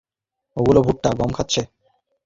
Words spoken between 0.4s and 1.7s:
ওগুলো ভুট্টা, গম খাচ্ছে।